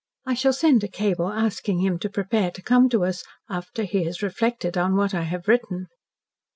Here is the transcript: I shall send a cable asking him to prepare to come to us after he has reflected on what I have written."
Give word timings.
I 0.25 0.33
shall 0.33 0.51
send 0.51 0.83
a 0.83 0.87
cable 0.87 1.29
asking 1.31 1.81
him 1.81 1.99
to 1.99 2.09
prepare 2.09 2.49
to 2.49 2.61
come 2.63 2.89
to 2.89 3.05
us 3.05 3.23
after 3.47 3.83
he 3.83 4.03
has 4.05 4.23
reflected 4.23 4.75
on 4.75 4.95
what 4.95 5.13
I 5.13 5.21
have 5.21 5.47
written." 5.47 5.89